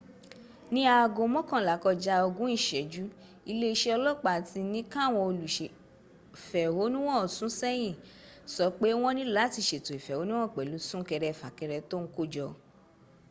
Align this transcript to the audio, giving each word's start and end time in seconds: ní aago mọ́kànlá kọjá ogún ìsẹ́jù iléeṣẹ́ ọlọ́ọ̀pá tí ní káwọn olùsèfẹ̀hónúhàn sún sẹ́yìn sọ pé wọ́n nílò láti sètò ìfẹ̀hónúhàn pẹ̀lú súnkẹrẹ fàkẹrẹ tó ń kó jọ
ní 0.73 0.81
aago 0.95 1.23
mọ́kànlá 1.33 1.75
kọjá 1.83 2.15
ogún 2.27 2.51
ìsẹ́jù 2.57 3.03
iléeṣẹ́ 3.51 3.95
ọlọ́ọ̀pá 3.97 4.33
tí 4.47 4.59
ní 4.71 4.79
káwọn 4.93 5.23
olùsèfẹ̀hónúhàn 5.29 7.27
sún 7.35 7.51
sẹ́yìn 7.59 7.99
sọ 8.53 8.63
pé 8.79 8.87
wọ́n 9.01 9.15
nílò 9.17 9.33
láti 9.39 9.59
sètò 9.69 9.91
ìfẹ̀hónúhàn 9.99 10.51
pẹ̀lú 10.55 10.75
súnkẹrẹ 10.87 11.29
fàkẹrẹ 11.41 11.77
tó 11.89 11.95
ń 12.03 12.05
kó 12.15 12.21
jọ 12.33 12.47